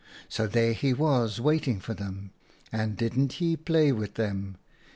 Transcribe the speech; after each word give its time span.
So 0.29 0.47
there 0.47 0.73
he 0.73 0.93
was 0.95 1.39
waiting 1.39 1.79
for 1.79 1.93
them, 1.93 2.31
and 2.71 2.97
didn't 2.97 3.33
he 3.33 3.55
play 3.55 3.91
with 3.91 4.15
them 4.15 4.57